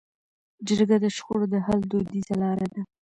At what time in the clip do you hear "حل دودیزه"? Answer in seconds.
1.65-2.35